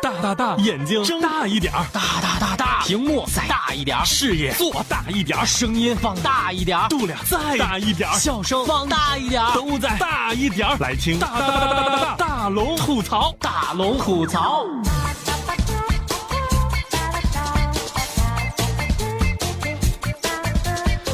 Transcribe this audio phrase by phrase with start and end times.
[0.00, 9.96] 大大大，眼睛睁大一点儿，大大大大，屏幕再大一点儿，视野做大一点儿，声音放大一点儿，度量再大一点儿，笑声放大一点儿，都在。
[9.98, 10.76] 大一点儿。
[10.78, 11.18] 来听。
[11.18, 14.64] 大大大大大大大龙吐槽，大龙吐槽。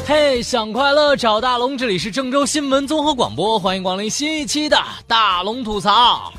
[0.07, 4.77] 嘿，想快乐找大龙，这里是郑州新闻综合广播，欢迎光临新一期的
[5.07, 6.31] 大龙吐槽。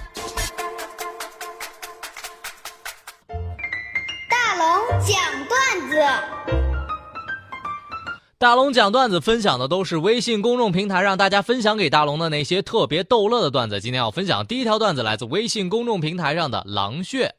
[8.39, 13.81] 大龙讲段子分享的都是微信公众平台让大家分享给大龙的那些特别逗乐的段子。
[13.81, 17.35] 今天要分享第一条段子，来自微信公众平台上的狼穴。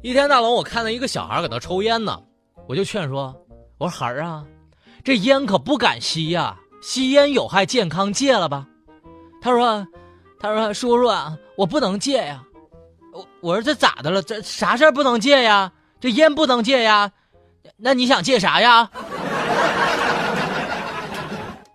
[0.00, 2.18] 一天，大龙我看到一个小孩搁那抽烟呢，
[2.66, 3.36] 我就劝说
[3.76, 4.42] ：“我说孩儿啊，
[5.04, 8.66] 这烟可不敢吸呀，吸烟有害健康，戒了吧。”
[9.42, 9.86] 他说
[10.40, 12.42] ：“他说叔叔啊，我不能戒呀。”
[13.12, 14.22] 我我说这咋的了？
[14.22, 15.70] 这啥事儿不能戒呀？
[16.00, 17.12] 这烟不能戒呀？
[17.84, 18.88] 那你想借啥呀？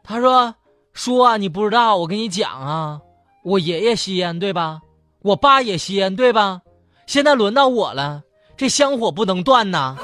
[0.06, 0.56] 他说
[0.96, 3.02] ：“叔啊，你不知道，我跟你讲啊，
[3.44, 4.80] 我爷爷吸烟对吧？
[5.22, 6.62] 我爸也吸烟对吧？
[7.08, 8.24] 现在轮到我了，
[8.56, 9.98] 这香火不能断呐。”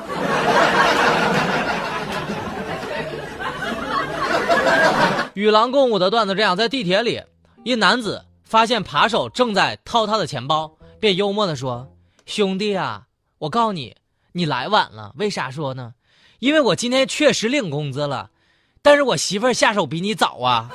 [5.36, 7.22] 与狼共舞的段子这样，在地铁里，
[7.64, 10.70] 一男子发现扒手正在掏他的钱包。
[11.00, 11.88] 便幽默地说
[12.28, 13.04] ：“兄弟啊，
[13.38, 13.96] 我告你，
[14.34, 15.14] 你来晚了。
[15.16, 15.94] 为啥说呢？
[16.40, 18.30] 因为我今天确实领工资了，
[18.82, 20.70] 但是我媳妇下手比你早啊。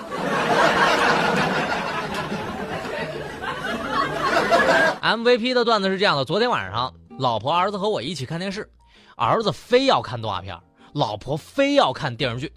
[5.03, 8.69] ”MVP 的段子是这样的：昨天晚上，老婆、儿子和我一起看电视，
[9.17, 10.59] 儿子非要看动画片，
[10.93, 12.53] 老婆非要看电视剧，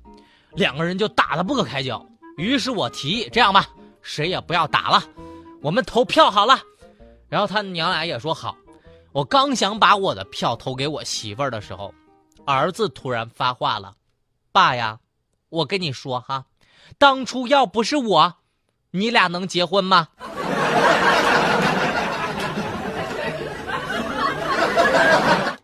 [0.54, 2.06] 两个人就打得不可开交。
[2.38, 3.68] 于是我提议：这样吧，
[4.02, 5.04] 谁也不要打了，
[5.62, 6.60] 我们投票好了。
[7.30, 8.56] 然后他娘俩也说好，
[9.14, 11.94] 我刚想把我的票投给我媳妇儿的时候，
[12.45, 13.94] 儿子突然发话了
[14.54, 14.98] ：“爸呀，
[15.49, 16.45] 我跟你说哈，
[16.98, 18.33] 当初要不是我，
[18.92, 20.08] 你俩能结婚吗？”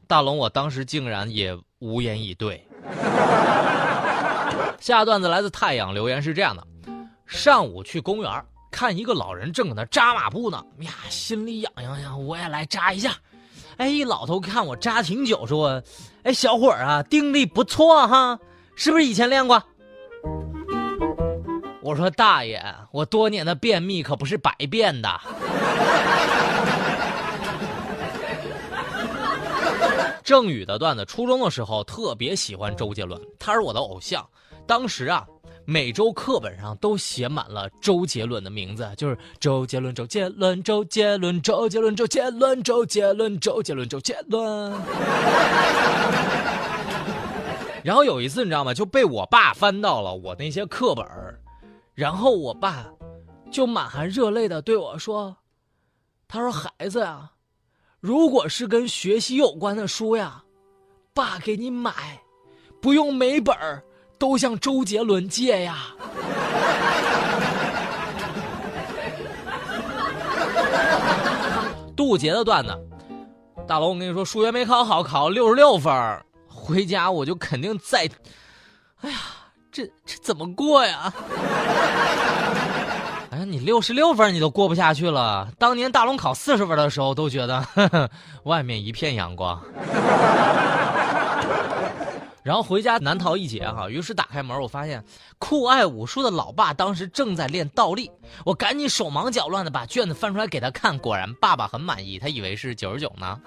[0.08, 2.62] 大龙，我当时竟然也无言以对。
[4.80, 6.68] 下段子来自太阳留言是这样的：
[7.26, 8.46] 上午去公园。
[8.70, 13.16] 看一个老人正搁那扎马步呢，呀，心里痒痒呀，我也来扎一下。
[13.78, 15.82] 哎，老头看我扎挺久，说
[16.24, 18.40] ：“哎，小伙儿啊，定力不错哈，
[18.76, 19.62] 是不是以前练过？”
[21.82, 22.60] 我说：“大爷，
[22.92, 25.10] 我多年的便秘可不是白变的。”
[30.24, 34.28] 郑宇的段子，初中的时候特别喜欢周杰伦，他是我的偶像。
[34.66, 35.26] 当时啊。
[35.70, 44.72] 每周课本上都写满了周杰伦的名字，就是周杰伦，周杰伦，周杰伦，周杰伦，周杰伦，周杰伦，周杰伦，周杰伦。
[47.84, 48.74] 然后有一次，你知道吗？
[48.74, 51.06] 就被我爸翻到了我那些课本
[51.94, 52.86] 然后我爸
[53.52, 55.36] 就满含热泪的对我说
[56.30, 57.32] ：“他说孩子呀，
[58.00, 60.46] 如果是跟学习有关的书呀，
[61.14, 62.22] 爸给你买，
[62.82, 63.84] 不用每本儿。”
[64.18, 65.88] 都向周杰伦借呀！
[71.96, 72.78] 杜杰的段子，
[73.68, 75.92] 大龙，我跟你说，数学没考好，考六十六分
[76.48, 78.08] 回家我就肯定再……
[79.02, 79.18] 哎呀，
[79.72, 81.14] 这这怎么过呀？
[83.30, 85.48] 哎，你六十六分你都过不下去了。
[85.60, 88.10] 当年大龙考四十分的时候，都觉得呵呵
[88.44, 89.62] 外面一片阳光。
[92.48, 95.04] 然后回家难逃一劫哈，于是打开门，我发现
[95.38, 98.10] 酷爱武术的老爸当时正在练倒立，
[98.46, 103.38] 我赶紧手忙脚乱的把卷子翻出来给他看，果然爸爸很满意，他以为是九十九呢。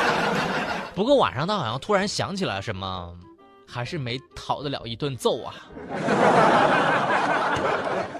[0.94, 3.16] 不过晚上他好像突然想起来什么，
[3.66, 5.54] 还是没逃得了一顿揍啊。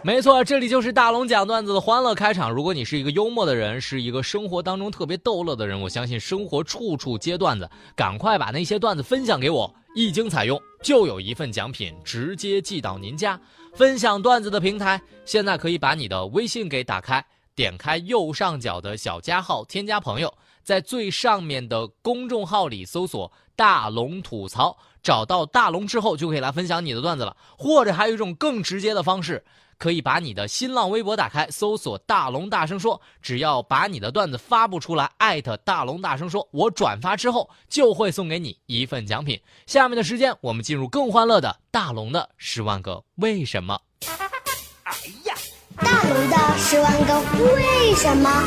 [0.06, 2.48] 没错，这里就是大龙讲段子的欢乐开场。
[2.48, 13.36] 如果你是一个幽默的人，是一个生活当中特别逗乐的人，我相信生活处处接段子，赶快把那些段子分享给我，一经采用就有一份奖品直接寄到您家。
[13.74, 17.26] 分享段子的平台，现在可以把你的微信给打开，
[17.56, 20.32] 点开右上角的小加号，添加朋友，
[20.62, 27.36] 在最上面的公众号里搜索“大龙吐槽”，找到大龙之后就可以来分享你的段子了。
[27.58, 29.44] 或者还有一种更直接的方式。
[29.78, 39.40] 可以把你的新浪微博打开，搜索“大龙大声说”，只要把你的段子发布出来，艾特大龙大声说，我转发之后就会送给你一份奖品。
[39.66, 43.80] 下面的时间，我们进入更欢乐的大龙的十万个为什么。
[44.84, 44.92] 哎
[45.24, 45.34] 呀，
[45.76, 46.36] 大龙的。
[46.58, 47.20] 十万个
[47.54, 48.42] 为什么。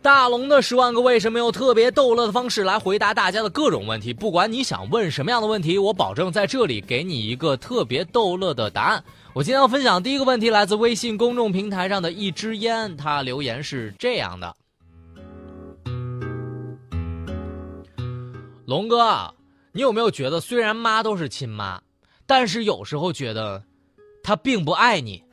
[0.00, 9.02] 大龙的十万个为什么用特别逗乐的方式来回答大家的各种问题，不管你想问什么样的问题，我保证在这里给你一个特别逗乐的答案。
[9.34, 14.54] 我今天要分享第一个问题，来自微信公众平台上的一支烟，他留言是这样的：
[18.64, 19.34] 龙哥，
[19.72, 21.82] 你有没有觉得虽然妈都是亲妈，
[22.26, 23.64] 但是有时候觉得
[24.22, 25.24] 她并不爱你？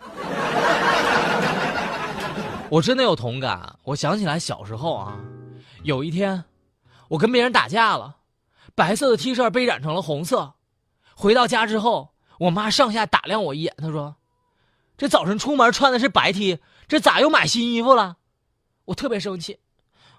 [2.72, 3.78] 我真的有同感。
[3.84, 5.20] 我想起来小时候啊，
[5.84, 6.44] 有一天，
[7.08, 8.16] 我跟别人打架了，
[8.74, 10.56] 白色的 T 恤被染成了红色。
[11.14, 12.11] 回到家之后，
[12.42, 14.16] 我妈上下打量我一眼，她说
[14.98, 16.58] ：“这早晨出门穿的是白 T，
[16.88, 18.18] 这咋又买新衣服了？”
[18.86, 19.60] 我特别生气，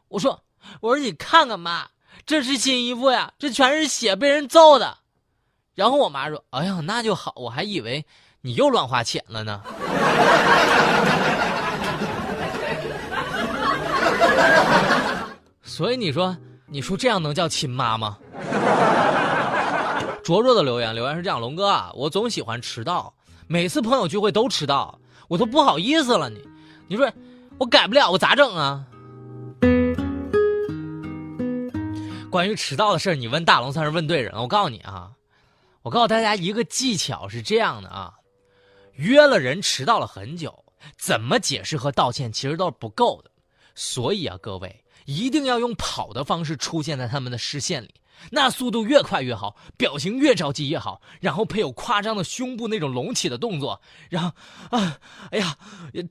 [0.06, 0.44] 我说
[0.80, 1.88] ：“我说你看看妈，
[2.24, 4.98] 这是新衣服呀，这全是血，被人揍的。”
[5.74, 8.06] 然后我妈说：“哎呀，那就好，我还以为
[8.42, 9.60] 你又乱花钱了呢。
[15.64, 16.36] ”所以你说，
[16.66, 18.16] 你说这样能叫亲妈吗？
[20.22, 23.12] 卓卓的留言，留言是这样：龙哥啊，我总喜欢迟到，
[23.48, 24.96] 每次朋友聚会都迟到，
[25.26, 26.30] 我都不好意思了。
[26.30, 26.40] 你，
[26.86, 27.10] 你说
[27.58, 28.86] 我改不了，我咋整啊？
[32.30, 34.40] 关于迟到的事，你问大龙算是问对人了。
[34.40, 35.10] 我告诉你啊，
[35.82, 38.14] 我告诉大家一个技巧是这样的啊，
[38.94, 40.64] 约了人迟到了很久，
[40.96, 43.30] 怎么解释和道歉其实都是不够的。
[43.74, 47.92] 所以啊，各位一定要用跑的方式出现在他们的视线里，
[48.30, 54.30] 那速度越快越好，表情越着急越好，然后配有夸张的胸部那种隆起的动作，然后
[54.70, 54.96] 啊，
[55.30, 55.56] 哎呀，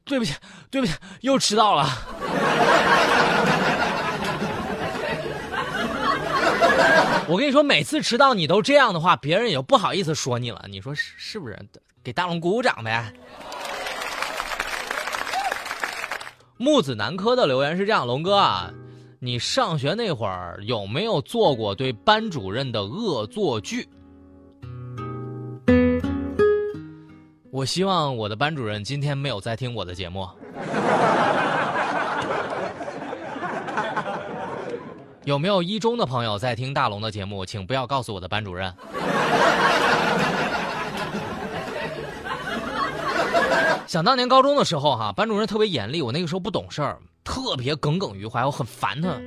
[0.03, 0.33] 对不起，
[0.69, 1.87] 对不起，又迟到了。
[7.27, 10.65] 我跟你说，每次迟到你都这样的话，别人也不好意思说你了。
[10.67, 11.57] 你说是是不是？
[12.03, 13.13] 给大龙鼓鼓掌呗。
[16.57, 18.69] 木子南柯的留言是这样：龙哥啊，
[19.23, 23.87] 你上学那会儿有没有做过对班主任的恶作剧？
[27.51, 30.27] 我希望我的班主任今天没有在听我的节目。
[35.23, 37.45] 有没有一中的朋友在听大龙的节目？
[37.45, 38.73] 请不要告诉我的班主任。
[43.85, 49.19] 想当年高中的时候，哈，班主任特别严厉，我那个时候不懂事儿，特别耿耿于怀，我很烦他。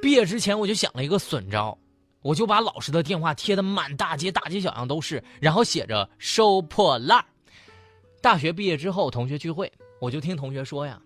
[0.00, 1.76] 毕业之前我就想了一个损招，
[2.22, 7.24] 我就把老师的电话贴的满大街大街小巷都是，然后写着收破烂。
[8.20, 11.00] 大学毕业之后，同学聚会，我就听同学说呀，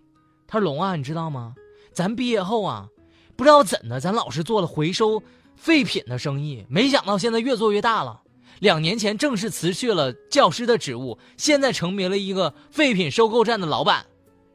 [0.46, 1.54] 他说龙啊，你知道吗？
[1.92, 2.88] 咱毕业后啊，
[3.36, 5.22] 不知道怎的，咱老师做了回收
[5.56, 8.22] 废品的生意，没想到现在越做越大了。
[8.60, 14.06] 两年前正式辞去了教师的职务，现在成为了一个废品收购站的老板，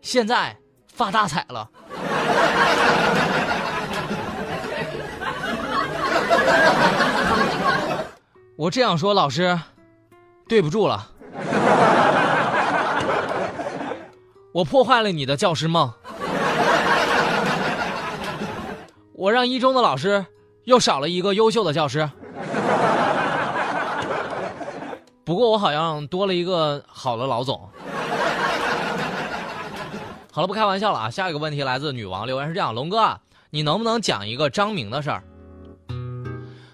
[0.02, 0.58] 现在
[0.98, 1.70] 发大财了。
[8.56, 9.60] 我这样说，老师，
[10.50, 11.08] 对不住了，
[14.52, 15.94] 我破坏了你的教师梦，
[19.14, 20.26] 我让一中的老师
[20.64, 22.10] 又少了一个优秀的教师。
[25.24, 27.70] 不过我好像多了一个好的老总。
[30.38, 31.10] 好了，不开玩笑了啊！
[31.10, 35.24] 下一个问题来自女王留言是这样：龙哥啊，你能不能讲一个张明的事儿？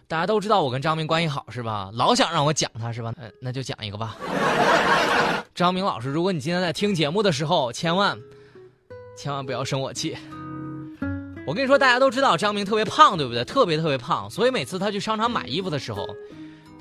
[0.05, 1.89] 大家都知道我跟张明关系好是吧？
[1.93, 3.13] 老想让我讲他是吧？
[3.15, 4.17] 嗯，那就讲一个吧。
[5.55, 8.19] 张明老师，如果你今天在听节目的时候，千万
[9.17, 10.17] 千万不要生我气。
[11.47, 13.45] 我跟你说，大家都知道张明特别胖，对不对？
[13.45, 16.05] 特别特别胖，所以每次他去商场买衣服的时候。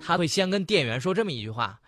[0.05, 1.79] 他会先跟店员说这么一句话：“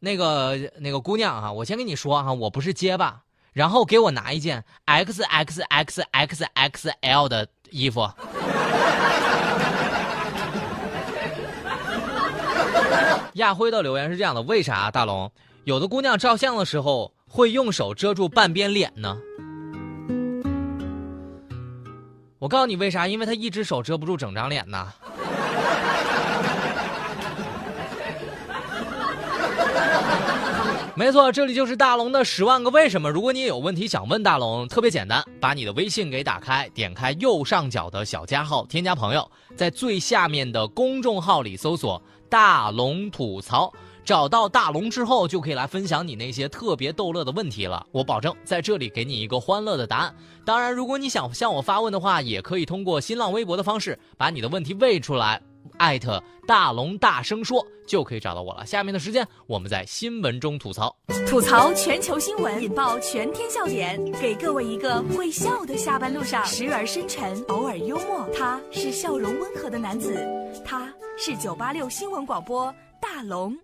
[0.00, 3.22] 那个那个姑娘啊，我先跟你说哈，我不是结巴，
[3.52, 8.02] 然后给我拿一件 X X X X X L 的衣服。
[13.34, 15.30] ”亚辉的留言是这样的：为啥大龙
[15.64, 19.16] 有的姑娘照相的时候会用手遮住半边脸呢？
[22.38, 24.92] 我告诉你为啥，因为她一只手遮不住整张脸呢。
[30.94, 33.08] 没错，这里就是大龙的十万个为什么。
[33.10, 43.72] 如果你也有问题想问大龙，特别简单，把你的微信给打开，点开右上角的小加号，添加朋友，在最下面的公众号里搜索“大龙吐槽”，
[44.04, 47.86] 找到大龙之后，就可以来分享你那些特别逗乐的问题了。
[47.90, 50.14] 我保证在这里给你一个欢乐的答案。
[50.44, 55.40] 当然，如果你想向我发问的话，也可以通过新浪微博的方式把你的问题问出来。
[55.78, 58.64] 艾特大龙大声说就可以找到我了。
[58.64, 60.94] 下面的时间，我们在新闻中吐槽，
[61.26, 68.28] 吐槽全球新闻，引爆全天笑点，给各位一个会笑的下班路上，时而深沉，偶尔幽默。
[68.36, 70.14] 他是笑容温和的男子，
[70.64, 73.56] 他是九八六新闻广播大龙。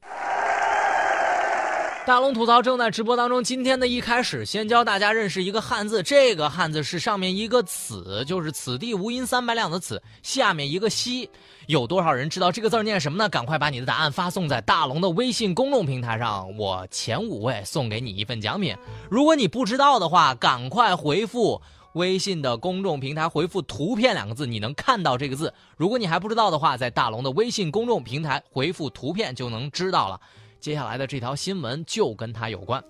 [2.08, 3.44] 大龙吐槽正在直播当中。
[3.44, 6.02] 今天的一开始，先教大家认识一个汉字。
[6.02, 11.28] 这个汉字是上面一个“此”，就是“此地无银三百两”的“此”，下面一个“西”。
[11.68, 13.28] 有多少人知道这个字念什么呢？
[13.28, 18.74] 赶快把你的答案发送在大龙的微信公众平台上，我前五位送给你一份奖品。
[19.10, 21.60] 如果你不知道的话，赶快回复
[21.92, 25.52] 微信的公众平台回复“图片”两个字，你能看到这个字。
[25.76, 30.18] 如果你还不知道的话，在大龙的微信公众平台回复“图片”就能知道了。
[30.60, 32.82] 接下来的这条新闻就跟他有关。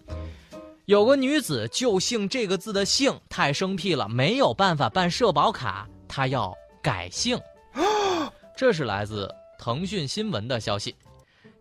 [0.86, 7.38] 有个女子就姓这个字的姓，太生僻了，没有办法办社保卡，她要改姓。
[8.56, 10.96] 这是来自腾讯新闻的消息。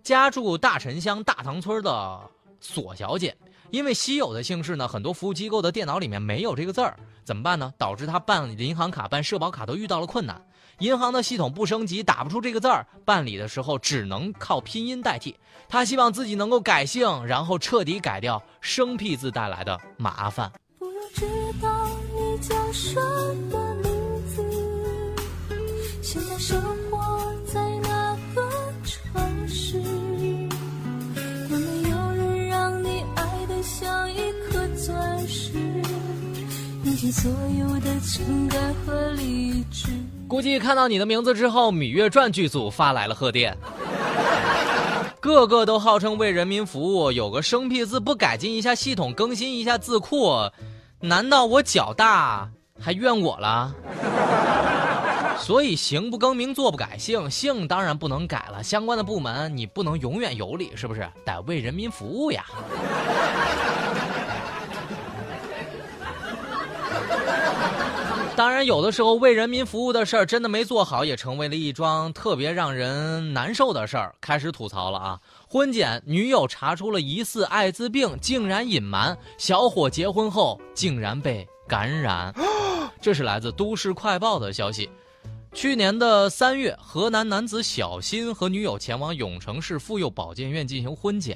[0.01, 2.21] 家住大陈乡大塘村的
[2.61, 3.35] 索小姐，
[3.69, 7.73] 因为稀有的姓氏呢，很多服务机构的电脑里面没有这个字儿，怎么办呢？
[7.77, 10.41] 导致他办银行卡、办社保卡都遇到了困难。
[10.79, 15.35] 银行的系统不升级，打不出这个字儿，办理的时候只能靠拼音代替。
[15.67, 20.51] 他希望自己能够改姓，然后彻底改掉生僻字带来的麻烦。
[20.77, 21.25] 不知
[21.61, 22.95] 道你叫什
[23.51, 23.91] 么名
[24.27, 24.43] 字，
[26.03, 26.86] 现在什么
[37.11, 39.87] 所有的情感和理智？
[40.27, 43.57] 估计看到你的名字之后，《芈月传》剧组发来了贺电，
[45.19, 50.49] 个个都号称为人民服务，有个生僻字不改进一下系统，更新一下字库，
[50.99, 52.49] 难道我脚大
[52.79, 53.73] 还怨我了？
[55.39, 58.61] 所以行不更名，坐不改姓，姓当然不能改了。
[58.63, 61.07] 相关的部门你不能永远有理，是不是？
[61.23, 62.43] 得为人民服务呀。
[68.37, 74.13] 当然，有的时候为人民服务的事儿真的没做好，也成为了一桩特别让人难受的事儿。
[74.21, 75.19] 开始吐槽了啊！
[75.49, 82.31] 婚检女友查出了疑似艾滋病，竟然隐瞒；小伙结婚后竟然被感染。
[83.01, 84.87] 这是来自都市快报的消息。
[85.51, 91.35] 去年的三月，河南男子小新和女友前往永城市妇幼保健院进行婚检。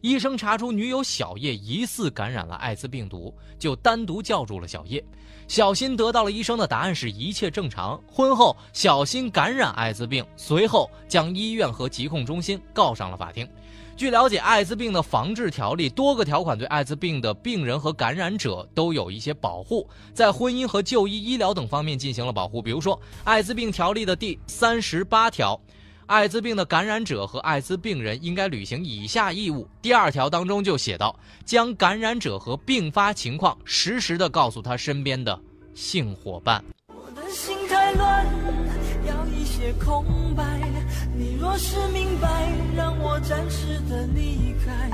[0.00, 5.04] 医生查出女友小叶疑似感染了艾滋病毒，就单独叫住了小叶。
[5.48, 8.00] 小新得到了医生的答案是一切正常。
[8.06, 13.48] 婚后，小新感染艾滋病，随后将医院和疾控中心告上了法庭。
[13.96, 22.62] 据了解，艾滋病的防治条例多个条款对艾滋病的病人和感染者都有一些保护，在婚姻和就医、医疗等方面进行了保护。
[22.62, 25.60] 比如说，艾滋病条例的第三十八条。
[26.08, 29.68] 艾滋病的感染者和艾滋病人应该履行以下义务。
[29.82, 35.38] 第二条当中就写到，将感染者和并发情况实时的告诉他身边的
[35.74, 36.64] 性伙伴。
[36.88, 38.26] 我的心太乱，
[39.06, 40.42] 要一些空白。
[41.14, 42.28] 你若是明白，
[42.74, 44.90] 让我暂时的离开。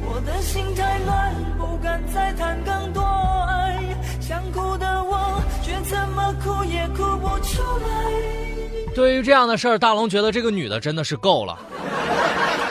[0.00, 3.94] 我的心太乱，不敢再谈更多爱。
[4.18, 8.53] 想哭的我，却怎么哭也哭不出来。
[8.94, 11.58] 对于这样的事儿，大龙觉得这个女的真的是够了，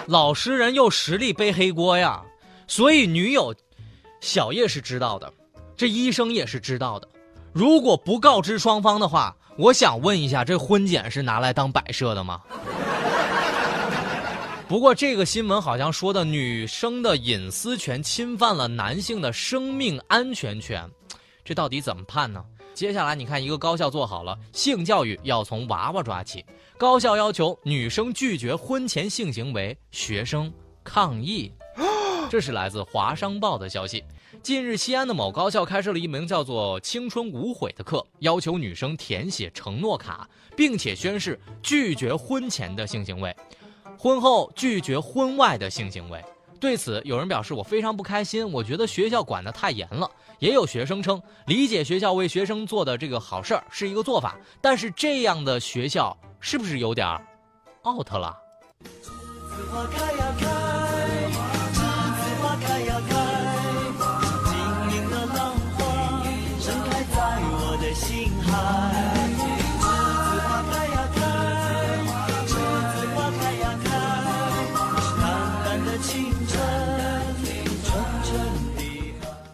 [0.08, 2.24] 老实人又实力背黑锅呀。
[2.66, 3.54] 所以女友
[4.22, 5.32] 小叶是知道的，
[5.76, 7.08] 这医生也是知道的。
[7.52, 12.42] 如果不告知双方的话，我想问一下，这婚检是拿来当摆设的吗？
[14.66, 20.90] 不过这个新闻好像说的女生的隐私权侵犯了男性的生命安全权，
[21.44, 22.44] 这到底怎么判呢？
[22.74, 26.44] 接下来你看，一个高校做好了性教育要从娃娃抓起。
[26.78, 30.52] 高校要求女生拒绝婚前性行为，学生
[30.84, 31.52] 抗议。
[32.32, 34.04] 这是来自华商报的消息。
[34.42, 43.34] 近日，西安的某高校开设了一门叫做“青春无悔”的课，要求女生填写承诺卡，并且宣誓拒绝婚前的性行为，
[43.98, 46.20] 婚后拒绝婚外的性行为。
[46.64, 50.10] 对此，有人表示我非常不开心，我觉得学校管得太严了。
[50.40, 57.06] 也有学生称理解学校为学生做的这个好事儿是一个做法，但是这样的学校是不是有点
[57.86, 58.38] out 了？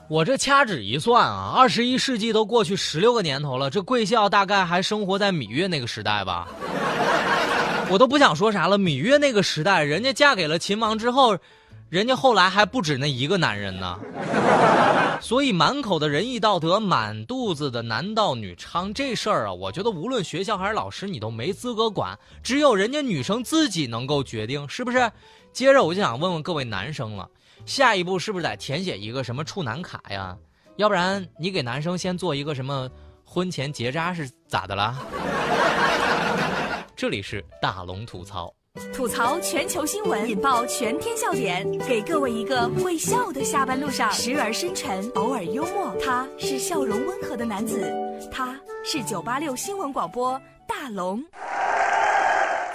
[0.09, 6.47] 我这掐指一算啊，二十一世纪都过去十六个年头了，这贵校大概还生活在芈月那个时代吧？
[7.91, 8.75] 我都不想说啥了。
[8.75, 11.37] 芈月那个时代，人家嫁给了秦王之后，
[11.89, 13.99] 人家后来还不止那一个男人呢。
[15.21, 25.11] 所以满口的仁义道德，满肚子的男盗女娼这事儿啊，我觉得无论学校还是老师，你都没资格管，只有人家女生自己能够决定，是不是？
[25.53, 27.27] 接着我就想问问各位男生了，
[27.69, 30.35] 下一步是不是得填写一个什么处男卡呀？
[30.77, 32.89] 要不然你给男生先做一个什么
[33.23, 34.97] 婚前结扎是咋的啦？
[36.97, 38.51] 这里是大龙吐槽。
[38.91, 45.95] 吐槽全球新闻，引爆全天笑点，给各位一个会笑的下班路上，时而深沉，偶尔幽默。
[46.03, 47.87] 他是笑容温和的男子，
[48.31, 51.23] 他是九八六新闻广播大龙。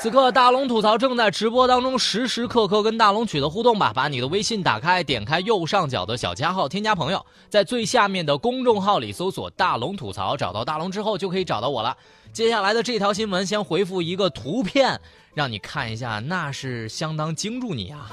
[0.04, 3.90] 此刻大龙吐槽正在直播当中，时时刻刻跟大龙取得互动吧。
[3.94, 11.96] 把你的微信打开，点开右上角的小加号，添加朋友，在最下面的公众号里搜索“大龙吐槽”，找到大龙之后就可以找到我了。
[12.34, 15.00] 接下来的这条新闻，先回复一个图片，
[15.32, 18.10] 让你看一下，那是相当惊住你啊！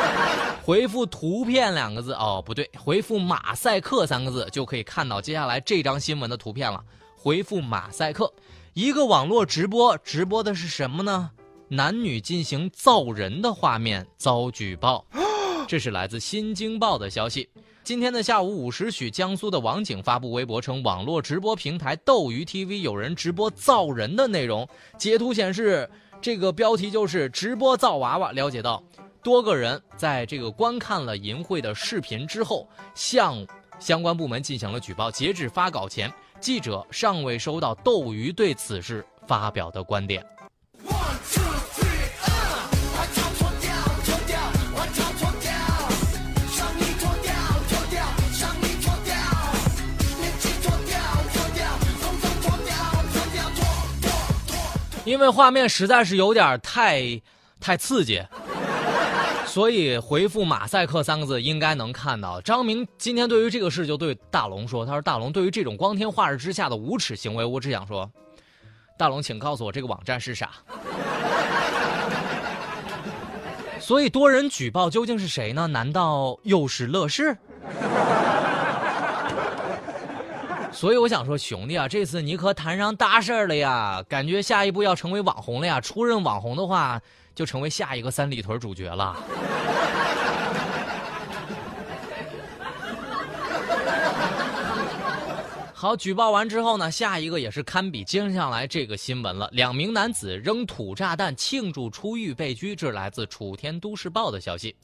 [0.64, 6.82] 回复“图片”两个字，哦，不对，回复“马赛克”三个字就可以看到接下来这张新闻的图片了。
[7.14, 8.32] 回复“马赛克”。
[8.78, 11.32] 一个网络直播，直播的是什么呢？
[11.66, 15.04] 男女进行造人的画面遭举报，
[15.66, 17.48] 这是来自《新京报》的消息。
[17.82, 24.64] 今天的下午五时许，江苏的网警发布微博称，网络直播平台斗鱼 TV 有人直播造人的内容。
[24.96, 28.30] 截图显示，这个标题就是直播造娃娃。
[28.30, 28.80] 了解到，
[29.24, 33.44] 多个人在这个观看了淫秽的视频之后，向
[33.80, 35.10] 相关部门进行了举报。
[35.10, 36.08] 截至发稿前。
[36.40, 40.24] 记者尚未收到斗鱼对此事发表的观点。
[55.04, 57.18] 因为画面实在是有点太，
[57.58, 58.22] 太刺激。
[59.58, 62.40] 所以回复“马赛克”三个字应该能看到。
[62.42, 68.08] 张明今天对于这个事就对大龙说：“他说大龙对于这种光天化日之下的无耻行为，我只想说，
[68.96, 70.50] 大龙，请告诉我这个网站是啥。
[73.82, 75.66] ”所以多人举报究竟是谁呢？
[75.66, 77.36] 难道又是乐视？
[80.70, 84.04] 所以我想说，兄弟啊，这次你可摊上大事了呀！
[84.08, 85.80] 感觉下一步要成为网红了呀！
[85.80, 87.02] 出任网红的话。
[87.38, 89.14] 就成为下一个三里屯主角了。
[95.72, 99.48] 好，举报完之后呢，下一个也是堪比接下来这个新闻了。
[99.52, 104.74] 两名男子扔土炸弹庆祝出狱被拘，这是来自楚天都市报的消息。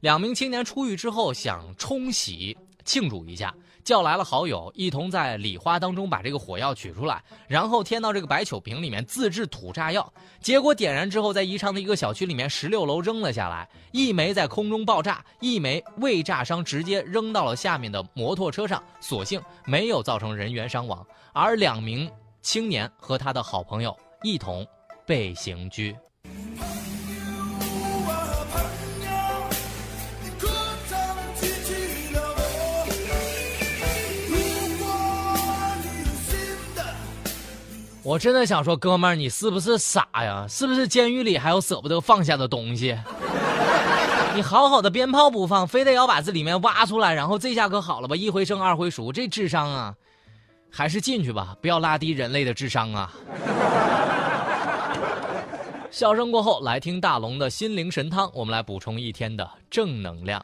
[0.00, 2.56] 两名青年出狱之后想冲洗
[2.88, 3.54] 庆祝一下。
[3.84, 10.12] 叫来了好友，一同在礼花当中把这个火药取出来，然后添到这个白酒瓶里面自制土炸药。
[10.42, 21.06] 结果点燃之后，在宜昌的一个小区里面十六楼扔了下来，一枚在空中爆炸，一枚未炸伤，直接扔到了下面的摩托车上，所幸没有造成人员伤亡。
[21.32, 22.10] 而两名
[22.42, 24.66] 青年和他的好朋友一同
[25.06, 25.96] 被刑拘。
[38.08, 40.46] 我真的想说，哥们儿，你是不是傻呀？
[40.48, 42.98] 是不是监狱里还有舍不得放下的东西？
[44.34, 48.16] 你好好的鞭炮不放，非得要把这里面挖出来，然后这下可好了吧？
[48.16, 49.94] 一回生二回熟，这智商啊，
[50.72, 53.12] 还是进去吧，不要拉低人类的智商啊！
[55.90, 60.42] 笑声过后，来听大龙的心灵神汤，我们来补充一天的正能量。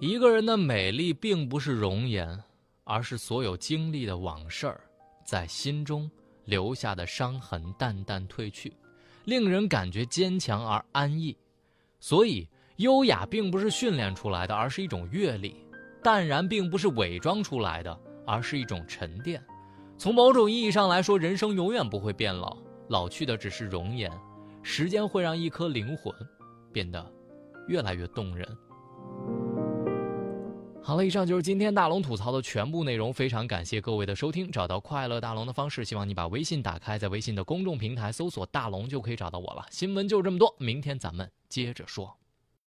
[0.00, 2.40] 一个人的美丽并不是容颜，
[2.84, 4.80] 而是所有经历的往事儿，
[5.24, 6.08] 在心中
[6.44, 8.72] 留下的伤痕淡淡褪去，
[9.24, 11.36] 令人感觉坚强而安逸。
[11.98, 15.50] 所以，优雅并不是训练出来的，而是一种阅历；
[16.00, 19.44] 淡然并不是伪装出来的，而是一种沉淀。
[19.96, 22.56] 从某种意义上来说，人生永远不会变老，
[22.88, 24.08] 老去的只是容颜。
[24.62, 26.14] 时间会让一颗灵魂
[26.72, 27.04] 变得
[27.66, 28.46] 越来越动人。
[30.88, 33.12] 好了，以上就是今天大龙吐槽的全部内容。
[33.12, 34.50] 非常感谢各位的收听。
[34.50, 39.66] 找到快乐大龙的方式，希望你把微信打开，在微信的公众平台搜索“大龙”就可以找到我了。
[39.70, 42.16] 新闻就这么多，明天咱们接着说。